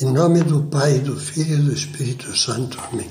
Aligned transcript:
Em 0.00 0.06
nome 0.06 0.42
do 0.42 0.64
Pai, 0.64 0.98
do 0.98 1.14
Filho 1.14 1.54
e 1.54 1.62
do 1.62 1.72
Espírito 1.72 2.36
Santo. 2.36 2.80
Amém. 2.80 3.08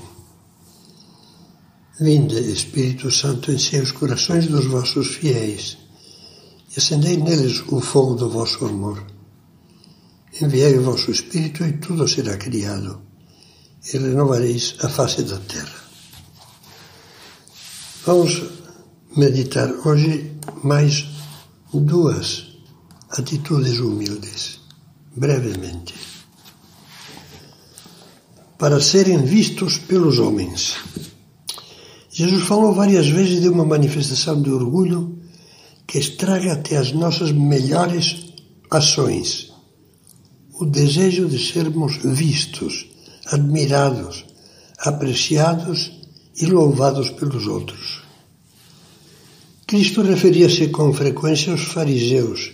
Vinde, 1.98 2.38
Espírito 2.52 3.10
Santo, 3.10 3.50
enchei 3.50 3.80
os 3.80 3.90
corações 3.90 4.48
dos 4.48 4.66
vossos 4.66 5.14
fiéis 5.14 5.78
e 6.70 6.78
acendei 6.78 7.16
neles 7.16 7.64
o 7.68 7.80
fogo 7.80 8.14
do 8.16 8.28
vosso 8.28 8.66
amor. 8.66 9.02
Enviai 10.42 10.76
o 10.76 10.82
vosso 10.82 11.10
Espírito 11.10 11.64
e 11.64 11.72
tudo 11.78 12.06
será 12.06 12.36
criado, 12.36 13.00
e 13.82 13.96
renovareis 13.96 14.76
a 14.82 14.88
face 14.90 15.22
da 15.22 15.38
terra. 15.38 15.84
Vamos 18.04 18.42
meditar 19.16 19.70
hoje 19.86 20.36
mais 20.62 21.06
duas 21.72 22.58
atitudes 23.08 23.78
humildes, 23.78 24.60
brevemente 25.16 26.03
para 28.64 28.80
serem 28.80 29.18
vistos 29.18 29.76
pelos 29.76 30.18
homens. 30.18 30.76
Jesus 32.10 32.44
falou 32.44 32.72
várias 32.72 33.06
vezes 33.06 33.42
de 33.42 33.48
uma 33.50 33.62
manifestação 33.62 34.40
de 34.40 34.48
orgulho 34.48 35.18
que 35.86 35.98
estraga 35.98 36.54
até 36.54 36.78
as 36.78 36.90
nossas 36.90 37.30
melhores 37.30 38.32
ações. 38.70 39.52
O 40.58 40.64
desejo 40.64 41.28
de 41.28 41.38
sermos 41.38 41.98
vistos, 42.02 42.86
admirados, 43.26 44.24
apreciados 44.78 45.92
e 46.40 46.46
louvados 46.46 47.10
pelos 47.10 47.46
outros. 47.46 48.00
Cristo 49.66 50.00
referia-se 50.00 50.68
com 50.68 50.90
frequência 50.94 51.52
aos 51.52 51.64
fariseus, 51.64 52.50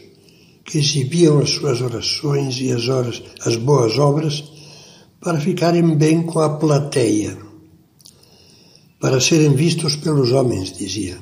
que 0.65 0.79
exibiam 0.79 1.39
as 1.39 1.51
suas 1.51 1.81
orações 1.81 2.57
e 2.61 2.73
as, 2.73 2.89
horas, 2.89 3.23
as 3.47 3.55
boas 3.55 3.97
obras 3.97 4.59
para 5.21 5.39
ficarem 5.39 5.97
bem 5.97 6.23
com 6.23 6.41
a 6.41 6.57
plateia, 6.57 7.37
para 8.99 9.21
serem 9.21 9.55
vistos 9.55 9.97
pelos 9.97 10.33
homens, 10.33 10.73
dizia. 10.73 11.19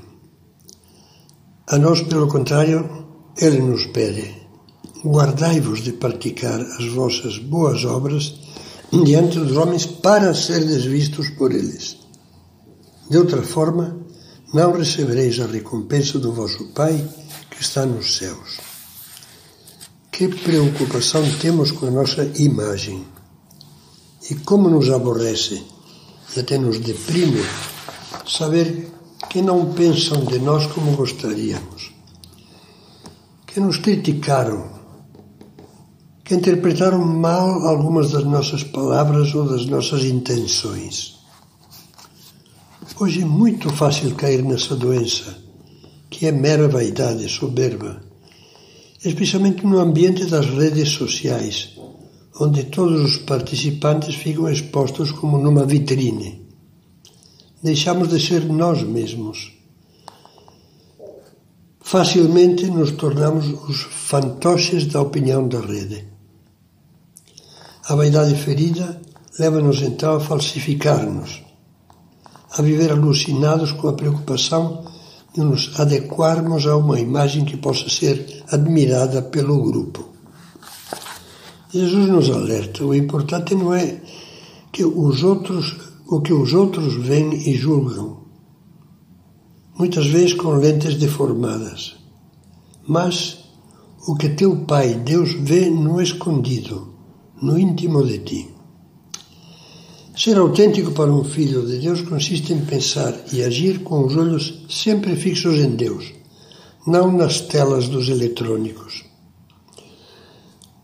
A 1.67 1.77
nós, 1.79 2.03
pelo 2.03 2.29
contrário, 2.29 3.07
ele 3.37 3.61
nos 3.61 3.87
pede: 3.87 4.35
guardai-vos 5.05 5.83
de 5.83 5.93
praticar 5.93 6.61
as 6.61 6.87
vossas 6.93 7.39
boas 7.39 7.85
obras 7.85 8.35
diante 9.05 9.41
dos 9.41 9.57
homens 9.57 9.85
para 9.85 10.33
serdes 10.33 10.85
vistos 10.85 11.31
por 11.31 11.53
eles. 11.53 11.99
De 13.11 13.19
outra 13.19 13.43
forma, 13.43 13.99
não 14.55 14.73
recebereis 14.73 15.41
a 15.41 15.47
recompensa 15.47 16.19
do 16.19 16.33
vosso 16.33 16.69
Pai 16.69 17.05
que 17.51 17.61
está 17.61 17.85
nos 17.85 18.17
céus. 18.17 18.59
Que 20.13 20.29
preocupação 20.29 21.23
temos 21.41 21.71
com 21.71 21.87
a 21.87 21.91
nossa 21.91 22.25
imagem 22.37 23.05
e 24.31 24.35
como 24.37 24.69
nos 24.69 24.91
aborrece 24.91 25.63
e 26.37 26.41
até 26.41 26.59
nos 26.59 26.79
deprime 26.79 27.43
saber 28.27 28.91
que 29.31 29.41
não 29.41 29.73
pensam 29.73 30.25
de 30.25 30.39
nós 30.39 30.67
como 30.67 30.93
gostaríamos, 30.93 31.93
que 33.47 33.59
nos 33.59 33.79
criticaram, 33.79 34.71
que 36.25 36.35
interpretaram 36.35 37.05
mal 37.05 37.67
algumas 37.67 38.11
das 38.11 38.25
nossas 38.25 38.63
palavras 38.63 39.35
ou 39.35 39.49
das 39.49 39.65
nossas 39.67 40.05
intenções. 40.05 41.17
Hoje 43.01 43.23
é 43.23 43.25
muito 43.25 43.71
fácil 43.71 44.15
cair 44.15 44.43
nessa 44.43 44.77
doença, 44.77 45.39
que 46.11 46.27
é 46.27 46.33
mera 46.33 46.69
vaidade, 46.69 47.29
soberba, 47.29 48.03
especialmente 49.03 49.65
no 49.65 49.79
ambiente 49.79 50.27
das 50.27 50.47
redes 50.47 50.91
sociais 50.91 51.78
onde 52.41 52.65
todos 52.65 53.01
os 53.01 53.17
participantes 53.19 54.15
ficam 54.15 54.49
expostos 54.49 55.11
como 55.11 55.39
numa 55.39 55.65
vitrine. 55.65 56.47
Deixamos 57.63 58.09
de 58.09 58.21
ser 58.21 58.45
nós 58.45 58.83
mesmos. 58.83 59.53
Facilmente 61.81 62.67
nos 62.67 62.93
tornamos 62.93 63.47
os 63.69 63.81
fantoches 63.81 64.87
da 64.87 65.01
opinião 65.01 65.49
da 65.49 65.61
rede. 65.61 66.07
A 67.89 67.95
vaidade 67.97 68.35
ferida 68.37 69.01
leva-nos 69.39 69.81
então 69.83 70.17
a 70.17 70.21
falsificar-nos, 70.21 71.43
a 72.53 72.63
viver 72.63 72.93
alucinados 72.93 73.73
com 73.73 73.89
a 73.89 73.95
preocupação 73.95 74.85
de 75.35 75.41
nos 75.41 75.79
adequarmos 75.81 76.67
a 76.67 76.77
uma 76.77 77.01
imagem 77.01 77.45
que 77.45 77.57
possa 77.57 77.89
ser 77.89 78.45
admirada 78.53 79.23
pelo 79.23 79.63
grupo. 79.63 80.18
Jesus 81.71 82.09
nos 82.09 82.31
alerta: 82.31 82.85
o 82.85 82.95
importante 82.95 83.55
não 83.55 83.75
é 83.75 84.01
que 84.73 84.85
os 84.85 85.23
outros, 85.23 85.77
o 86.07 86.21
que 86.21 86.33
os 86.33 86.55
outros 86.55 86.95
veem 86.95 87.51
e 87.51 87.55
julgam, 87.55 88.25
muitas 89.79 90.07
vezes 90.07 90.35
com 90.35 90.55
lentes 90.55 90.97
deformadas, 90.97 91.97
mas 92.87 93.45
o 94.07 94.17
que 94.17 94.31
teu 94.31 94.65
Pai, 94.65 94.95
Deus, 94.95 95.33
vê 95.33 95.69
no 95.69 96.01
escondido, 96.01 96.95
no 97.43 97.59
íntimo 97.59 98.03
de 98.03 98.19
ti. 98.21 98.49
Ser 100.17 100.39
autêntico 100.39 100.93
para 100.93 101.13
um 101.13 101.23
filho 101.23 101.67
de 101.67 101.79
Deus 101.79 102.01
consiste 102.01 102.53
em 102.53 102.65
pensar 102.65 103.15
e 103.33 103.43
agir 103.43 103.81
com 103.85 104.07
os 104.07 104.17
olhos 104.17 104.65
sempre 104.71 105.15
fixos 105.15 105.59
em 105.59 105.77
Deus, 105.77 106.13
não 106.87 107.13
nas 107.13 107.43
telas 107.43 107.89
dos 107.89 108.09
eletrônicos. 108.09 109.08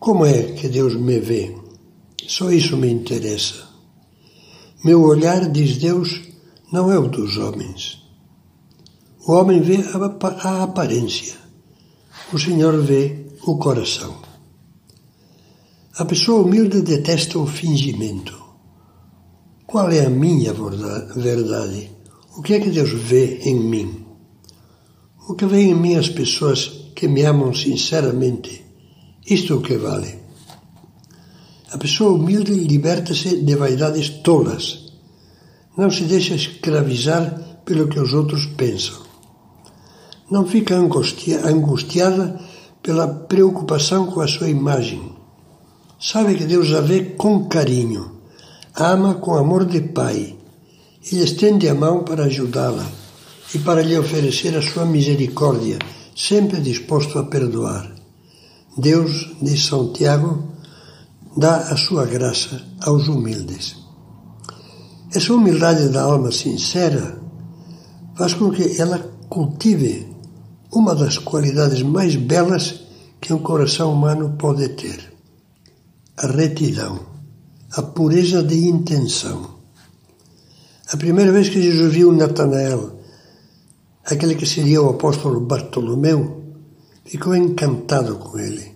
Como 0.05 0.23
é 0.23 0.51
que 0.51 0.67
Deus 0.67 0.93
me 0.93 1.19
vê? 1.19 1.57
Só 2.27 2.51
isso 2.51 2.77
me 2.77 2.87
interessa. 2.91 3.67
Meu 4.83 5.01
olhar, 5.01 5.49
diz 5.49 5.77
Deus, 5.77 6.21
não 6.71 6.91
é 6.91 6.99
o 6.99 7.07
dos 7.07 7.37
homens. 7.37 8.03
O 9.25 9.31
homem 9.31 9.61
vê 9.61 9.77
a 10.43 10.61
aparência, 10.61 11.37
o 12.31 12.37
Senhor 12.37 12.79
vê 12.83 13.25
o 13.47 13.57
coração. 13.57 14.15
A 15.97 16.05
pessoa 16.05 16.43
humilde 16.43 16.83
detesta 16.83 17.39
o 17.39 17.47
fingimento. 17.47 18.39
Qual 19.65 19.89
é 19.89 20.05
a 20.05 20.09
minha 20.11 20.53
verdade? 20.53 21.89
O 22.37 22.43
que 22.43 22.53
é 22.53 22.59
que 22.59 22.69
Deus 22.69 22.91
vê 22.91 23.39
em 23.39 23.59
mim? 23.59 24.05
O 25.27 25.33
que 25.33 25.47
vê 25.47 25.61
em 25.61 25.73
mim 25.73 25.95
as 25.95 26.09
pessoas 26.09 26.91
que 26.93 27.07
me 27.07 27.23
amam 27.23 27.51
sinceramente 27.55 28.64
isto 29.27 29.53
é 29.53 29.55
o 29.55 29.61
que 29.61 29.77
vale. 29.77 30.19
A 31.71 31.77
pessoa 31.77 32.13
humilde 32.13 32.53
liberta-se 32.53 33.41
de 33.41 33.55
vaidades 33.55 34.09
tolas. 34.21 34.93
Não 35.75 35.89
se 35.89 36.03
deixa 36.03 36.35
escravizar 36.35 37.61
pelo 37.65 37.87
que 37.87 37.99
os 37.99 38.13
outros 38.13 38.45
pensam. 38.45 39.01
Não 40.29 40.45
fica 40.45 40.75
angustiada 40.75 42.39
pela 42.83 43.07
preocupação 43.07 44.05
com 44.05 44.21
a 44.21 44.27
sua 44.27 44.47
imagem. 44.47 45.11
Sabe 45.99 46.35
que 46.35 46.45
Deus 46.45 46.71
a 46.73 46.81
vê 46.81 47.01
com 47.17 47.47
carinho, 47.47 48.11
ama 48.75 49.15
com 49.15 49.35
amor 49.35 49.65
de 49.65 49.81
pai 49.81 50.35
e 51.11 51.23
estende 51.23 51.67
a 51.67 51.73
mão 51.73 52.03
para 52.03 52.25
ajudá-la 52.25 52.85
e 53.53 53.59
para 53.59 53.81
lhe 53.81 53.97
oferecer 53.97 54.55
a 54.55 54.61
sua 54.61 54.85
misericórdia, 54.85 55.79
sempre 56.15 56.59
disposto 56.59 57.17
a 57.17 57.23
perdoar. 57.23 57.94
Deus, 58.77 59.35
diz 59.41 59.65
São 59.65 59.93
Tiago, 59.93 60.51
dá 61.37 61.57
a 61.57 61.77
sua 61.77 62.05
graça 62.05 62.61
aos 62.81 63.07
humildes. 63.07 63.77
Essa 65.13 65.33
humildade 65.33 65.87
da 65.89 66.03
alma 66.03 66.29
sincera 66.31 67.17
faz 68.15 68.33
com 68.33 68.51
que 68.51 68.81
ela 68.81 68.99
cultive 69.29 70.13
uma 70.73 70.93
das 70.93 71.17
qualidades 71.17 71.81
mais 71.83 72.17
belas 72.17 72.81
que 73.21 73.33
um 73.33 73.39
coração 73.39 73.93
humano 73.93 74.35
pode 74.37 74.67
ter: 74.69 75.13
a 76.17 76.27
retidão, 76.27 76.99
a 77.71 77.81
pureza 77.81 78.43
de 78.43 78.67
intenção. 78.67 79.55
A 80.91 80.97
primeira 80.97 81.31
vez 81.31 81.47
que 81.47 81.61
Jesus 81.61 81.93
viu 81.93 82.11
Natanael, 82.11 82.99
aquele 84.05 84.35
que 84.35 84.45
seria 84.45 84.81
o 84.81 84.89
apóstolo 84.89 85.39
Bartolomeu, 85.39 86.44
ficou 87.05 87.35
encantado 87.35 88.15
com 88.15 88.37
ele 88.39 88.75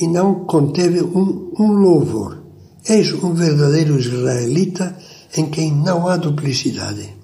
e 0.00 0.06
não 0.06 0.46
conteve 0.46 1.02
um, 1.02 1.52
um 1.58 1.72
louvor. 1.72 2.42
És 2.84 3.12
um 3.12 3.34
verdadeiro 3.34 3.98
israelita 3.98 4.96
em 5.36 5.46
quem 5.50 5.72
não 5.74 6.06
há 6.06 6.16
duplicidade. 6.16 7.14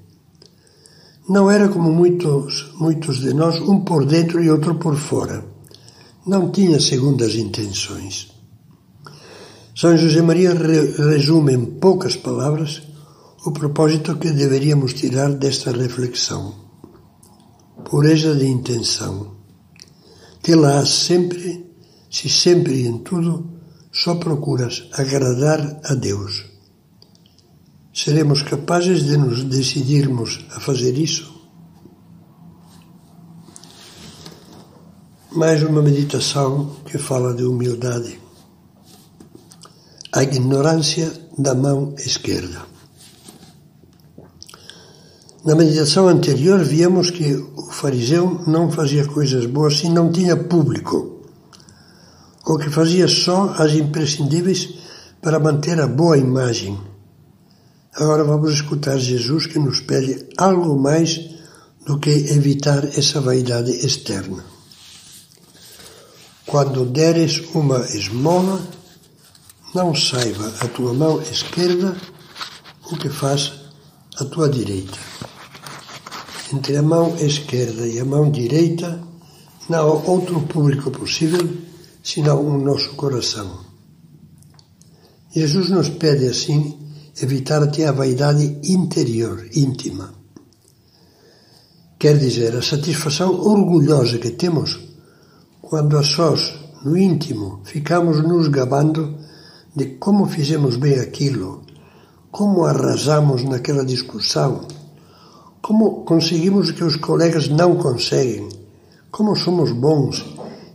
Não 1.29 1.51
era 1.51 1.69
como 1.69 1.93
muitos, 1.93 2.73
muitos 2.75 3.21
de 3.21 3.33
nós, 3.33 3.61
um 3.61 3.81
por 3.81 4.05
dentro 4.05 4.43
e 4.43 4.51
outro 4.51 4.75
por 4.75 4.97
fora. 4.97 5.45
Não 6.27 6.51
tinha 6.51 6.81
segundas 6.81 7.37
intenções. 7.37 8.33
São 9.75 9.97
José 9.97 10.21
Maria 10.21 10.53
resume 10.53 11.55
em 11.55 11.65
poucas 11.65 12.17
palavras 12.17 12.83
o 13.47 13.53
propósito 13.53 14.17
que 14.17 14.31
deveríamos 14.31 14.95
tirar 14.95 15.33
desta 15.33 15.71
reflexão. 15.71 16.55
Pureza 17.85 18.35
de 18.35 18.47
intenção 18.47 19.42
tê-la 20.43 20.85
sempre, 20.85 21.73
se 22.11 22.29
sempre 22.29 22.83
e 22.83 22.87
em 22.87 22.99
tudo 22.99 23.49
só 23.93 24.17
procuras 24.17 24.89
agradar 24.93 25.81
a 25.85 25.95
Deus. 25.95 26.45
Seremos 27.95 28.43
capazes 28.43 29.05
de 29.05 29.17
nos 29.17 29.45
decidirmos 29.45 30.45
a 30.51 30.61
fazer 30.61 30.97
isso? 30.99 31.31
Mais 35.31 35.63
uma 35.63 35.83
meditação 35.83 36.77
que 36.87 36.99
fala 36.99 37.35
de 37.35 37.45
humildade. 37.45 38.19
A 40.13 40.23
ignorância 40.23 41.13
da 41.39 41.55
mão 41.55 41.95
esquerda. 41.99 42.63
Na 45.45 45.57
meditação 45.57 46.07
anterior, 46.07 46.63
víamos 46.63 47.11
que 47.11 47.35
o 47.35 47.73
fariseu 47.73 48.45
não 48.47 48.71
fazia 48.71 49.05
coisas 49.09 49.45
boas 49.45 49.77
se 49.79 49.89
não 49.89 50.13
tinha 50.13 50.37
público, 50.37 51.27
ou 52.47 52.57
que 52.57 52.71
fazia 52.71 53.09
só 53.09 53.53
as 53.59 53.73
imprescindíveis 53.73 54.69
para 55.21 55.41
manter 55.41 55.81
a 55.81 55.89
boa 55.89 56.17
imagem. 56.17 56.79
Agora 57.93 58.23
vamos 58.23 58.53
escutar 58.53 58.97
Jesus 58.99 59.47
que 59.47 59.59
nos 59.59 59.81
pede 59.81 60.29
algo 60.39 60.79
mais 60.79 61.21
do 61.85 61.99
que 61.99 62.11
evitar 62.11 62.85
essa 62.97 63.21
vaidade 63.21 63.73
externa. 63.85 64.45
Quando 66.47 66.85
deres 66.85 67.43
uma 67.53 67.81
esmola, 67.89 68.61
não 69.75 69.93
saiba 69.93 70.53
a 70.61 70.69
tua 70.69 70.95
mão 70.95 71.21
esquerda 71.21 71.97
o 72.93 72.97
que 72.97 73.09
faz 73.09 73.55
a 74.21 74.25
tua 74.25 74.49
direita 74.49 75.12
entre 76.53 76.77
a 76.77 76.83
mão 76.83 77.17
esquerda 77.17 77.87
e 77.87 77.99
a 77.99 78.05
mão 78.05 78.31
direita 78.31 79.01
não 79.69 79.79
há 79.79 79.83
outro 79.85 80.41
público 80.43 80.91
possível 80.91 81.49
senão 82.03 82.45
o 82.45 82.59
nosso 82.59 82.95
coração. 82.95 83.61
Jesus 85.35 85.71
nos 85.71 85.89
pede 85.89 86.27
assim 86.27 86.79
evitar 87.21 87.63
até 87.63 87.87
a 87.87 87.93
vaidade 87.93 88.59
interior, 88.65 89.49
íntima. 89.55 90.13
Quer 91.99 92.19
dizer, 92.19 92.57
a 92.57 92.63
satisfação 92.63 93.31
orgulhosa 93.41 94.19
que 94.19 94.31
temos 94.31 94.79
quando 95.61 95.97
a 95.97 96.03
sós, 96.03 96.55
no 96.85 96.99
íntimo, 96.99 97.61
ficamos 97.65 98.23
nos 98.23 98.49
gabando 98.49 99.17
de 99.75 99.97
como 99.97 100.27
fizemos 100.27 100.77
bem 100.77 100.99
aquilo, 100.99 101.63
como 102.31 102.65
arrasamos 102.65 103.45
naquela 103.45 103.85
discussão, 103.85 104.67
como 105.63 106.03
conseguimos 106.05 106.71
o 106.71 106.75
que 106.75 106.83
os 106.83 106.97
colegas 106.97 107.47
não 107.49 107.77
conseguem? 107.77 108.49
Como 109.13 109.37
somos 109.37 109.71
bons 109.71 110.25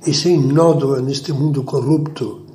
e 0.05 0.13
sem 0.13 0.39
nódoa 0.39 1.01
neste 1.01 1.33
mundo 1.33 1.63
corrupto? 1.63 2.45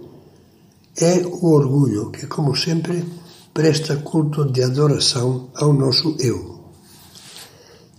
É 0.96 1.26
o 1.26 1.52
orgulho 1.52 2.11
que, 2.11 2.26
como 2.26 2.56
sempre, 2.56 3.05
presta 3.52 3.96
culto 3.96 4.46
de 4.50 4.62
adoração 4.62 5.50
ao 5.55 5.75
nosso 5.75 6.17
eu. 6.19 6.61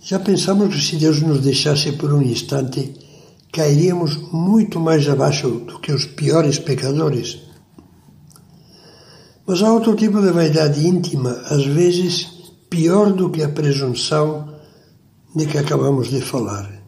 Já 0.02 0.18
pensamos 0.18 0.74
que 0.74 0.82
se 0.82 0.96
Deus 0.96 1.22
nos 1.22 1.40
deixasse 1.40 1.92
por 1.92 2.12
um 2.12 2.20
instante, 2.20 2.92
cairíamos 3.52 4.16
muito 4.32 4.80
mais 4.80 5.08
abaixo 5.08 5.48
do 5.48 5.78
que 5.78 5.92
os 5.92 6.06
piores 6.06 6.58
pecadores? 6.58 7.38
Mas 9.46 9.62
há 9.62 9.72
outro 9.72 9.94
tipo 9.94 10.20
de 10.20 10.32
vaidade 10.32 10.86
íntima, 10.86 11.30
às 11.48 11.64
vezes 11.64 12.33
pior 12.74 13.12
do 13.12 13.30
que 13.30 13.40
a 13.40 13.48
presunção 13.48 14.52
de 15.32 15.46
que 15.46 15.56
acabamos 15.58 16.08
de 16.08 16.20
falar. 16.20 16.82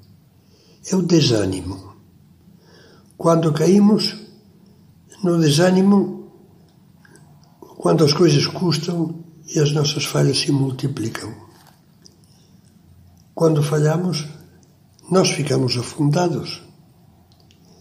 É 0.91 0.97
o 0.97 1.03
desânimo. 1.03 1.95
Quando 3.17 3.53
caímos 3.53 4.17
no 5.23 5.39
desânimo, 5.39 6.33
quando 7.61 8.05
as 8.05 8.13
coisas 8.13 8.49
custam 8.49 9.25
e 9.55 9.61
as 9.61 9.71
nossas 9.71 10.05
falhas 10.05 10.39
se 10.39 10.51
multiplicam. 10.51 11.33
Quando 13.33 13.63
falhamos, 13.63 14.27
nós 15.09 15.31
ficamos 15.31 15.77
afundados. 15.77 16.63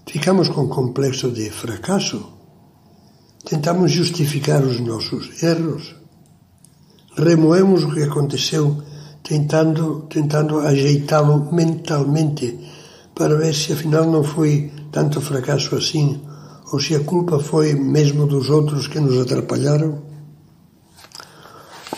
Ficamos 0.05 0.47
com 0.47 0.67
complexo 0.67 1.31
de 1.31 1.49
fracasso. 1.49 2.23
Tentamos 3.43 3.91
justificar 3.91 4.63
os 4.63 4.79
nossos 4.79 5.41
erros 5.41 6.04
remoemos 7.17 7.83
o 7.83 7.91
que 7.91 8.03
aconteceu, 8.03 8.81
tentando, 9.23 10.05
tentando 10.09 10.59
ajeitá-lo 10.59 11.53
mentalmente 11.53 12.59
para 13.13 13.35
ver 13.35 13.55
se 13.55 13.73
afinal 13.73 14.09
não 14.09 14.23
foi 14.23 14.71
tanto 14.91 15.21
fracasso 15.21 15.75
assim, 15.75 16.21
ou 16.71 16.79
se 16.79 16.95
a 16.95 16.99
culpa 16.99 17.39
foi 17.39 17.73
mesmo 17.73 18.27
dos 18.27 18.49
outros 18.49 18.87
que 18.87 18.99
nos 18.99 19.19
atrapalharam. 19.19 20.01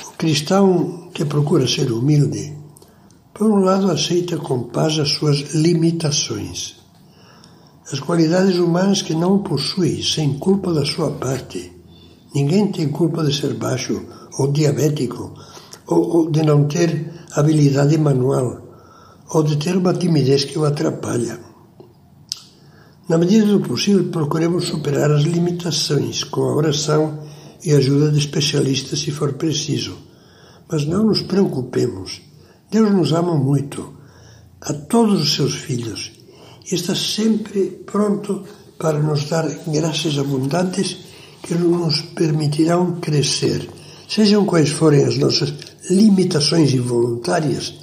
O 0.07 0.17
cristão 0.17 1.09
que 1.13 1.25
procura 1.25 1.67
ser 1.67 1.91
humilde, 1.91 2.55
por 3.33 3.49
um 3.51 3.59
lado, 3.59 3.91
aceita 3.91 4.37
com 4.37 4.63
paz 4.63 4.97
as 4.97 5.09
suas 5.09 5.53
limitações, 5.53 6.75
as 7.91 7.99
qualidades 7.99 8.57
humanas 8.57 9.01
que 9.01 9.13
não 9.13 9.39
possui, 9.43 10.03
sem 10.03 10.39
culpa 10.39 10.73
da 10.73 10.85
sua 10.85 11.11
parte. 11.11 11.71
Ninguém 12.33 12.71
tem 12.71 12.89
culpa 12.89 13.23
de 13.23 13.33
ser 13.33 13.53
baixo 13.53 14.05
ou 14.37 14.51
diabético, 14.51 15.33
ou, 15.87 16.01
ou 16.15 16.31
de 16.31 16.43
não 16.43 16.67
ter 16.67 17.11
habilidade 17.33 17.97
manual, 17.97 18.61
ou 19.29 19.43
de 19.43 19.57
ter 19.57 19.75
uma 19.75 19.93
timidez 19.93 20.45
que 20.45 20.57
o 20.57 20.65
atrapalha. 20.65 21.39
Na 23.09 23.17
medida 23.17 23.45
do 23.45 23.61
possível, 23.61 24.09
procuremos 24.09 24.65
superar 24.65 25.11
as 25.11 25.23
limitações 25.23 26.23
com 26.23 26.41
a 26.41 26.55
oração 26.55 27.23
e 27.63 27.71
ajuda 27.71 28.11
de 28.11 28.19
especialistas 28.19 28.99
se 28.99 29.11
for 29.11 29.33
preciso. 29.33 29.97
Mas 30.69 30.85
não 30.85 31.05
nos 31.05 31.21
preocupemos. 31.21 32.21
Deus 32.69 32.91
nos 32.91 33.13
ama 33.13 33.35
muito, 33.35 33.93
a 34.59 34.73
todos 34.73 35.21
os 35.21 35.33
seus 35.33 35.55
filhos, 35.55 36.11
e 36.69 36.75
está 36.75 36.93
sempre 36.93 37.81
pronto 37.85 38.43
para 38.77 38.99
nos 38.99 39.29
dar 39.29 39.47
graças 39.67 40.17
abundantes 40.17 40.97
que 41.41 41.55
nos 41.55 42.01
permitirão 42.01 42.99
crescer 42.99 43.69
sejam 44.07 44.45
quais 44.45 44.69
forem 44.69 45.03
as 45.03 45.17
nossas 45.17 45.53
limitações 45.89 46.73
involuntárias, 46.73 47.73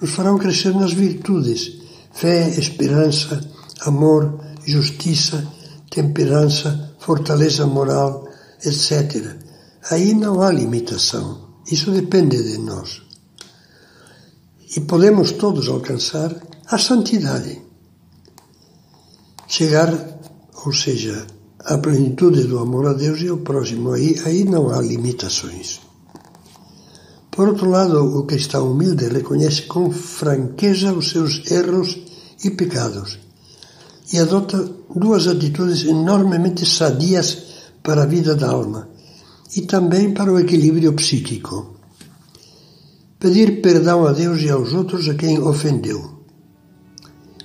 nos 0.00 0.10
farão 0.10 0.38
crescer 0.38 0.74
nas 0.74 0.92
virtudes, 0.92 1.78
fé, 2.12 2.48
esperança, 2.50 3.40
amor, 3.80 4.40
justiça, 4.64 5.46
temperança, 5.90 6.94
fortaleza 6.98 7.66
moral, 7.66 8.28
etc. 8.64 9.36
Aí 9.90 10.14
não 10.14 10.40
há 10.42 10.50
limitação. 10.50 11.52
Isso 11.70 11.90
depende 11.90 12.42
de 12.42 12.58
nós. 12.58 13.02
E 14.76 14.80
podemos 14.80 15.32
todos 15.32 15.68
alcançar 15.68 16.34
a 16.66 16.78
santidade. 16.78 17.60
Chegar, 19.46 19.92
ou 20.64 20.72
seja, 20.72 21.26
a 21.64 21.78
plenitude 21.78 22.44
do 22.44 22.58
amor 22.58 22.86
a 22.88 22.92
Deus 22.92 23.20
e 23.22 23.28
ao 23.28 23.38
próximo. 23.38 23.92
Aí, 23.92 24.20
aí 24.24 24.44
não 24.44 24.70
há 24.70 24.80
limitações. 24.80 25.80
Por 27.30 27.48
outro 27.48 27.70
lado, 27.70 28.18
o 28.18 28.24
cristão 28.24 28.70
humilde 28.70 29.08
reconhece 29.08 29.62
com 29.62 29.90
franqueza 29.90 30.92
os 30.92 31.10
seus 31.10 31.50
erros 31.50 31.98
e 32.44 32.50
pecados 32.50 33.18
e 34.12 34.18
adota 34.18 34.68
duas 34.94 35.26
atitudes 35.26 35.84
enormemente 35.84 36.66
sadias 36.66 37.38
para 37.82 38.02
a 38.02 38.06
vida 38.06 38.34
da 38.34 38.50
alma 38.50 38.88
e 39.56 39.62
também 39.62 40.12
para 40.12 40.30
o 40.30 40.38
equilíbrio 40.38 40.92
psíquico. 40.92 41.76
Pedir 43.18 43.62
perdão 43.62 44.06
a 44.06 44.12
Deus 44.12 44.42
e 44.42 44.50
aos 44.50 44.74
outros 44.74 45.08
a 45.08 45.14
quem 45.14 45.40
ofendeu 45.40 46.20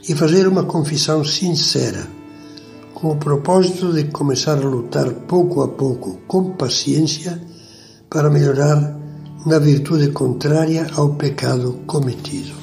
e 0.09 0.15
fazer 0.15 0.47
uma 0.47 0.65
confissão 0.65 1.23
sincera 1.23 2.16
com 2.99 3.11
o 3.11 3.15
propósito 3.15 3.93
de 3.93 4.05
começar 4.05 4.57
a 4.57 4.67
lutar 4.67 5.07
pouco 5.27 5.61
a 5.61 5.67
pouco, 5.67 6.17
com 6.27 6.55
paciência, 6.55 7.39
para 8.09 8.27
melhorar 8.27 8.97
na 9.45 9.59
virtude 9.59 10.09
contrária 10.09 10.87
ao 10.95 11.13
pecado 11.13 11.81
cometido. 11.85 12.56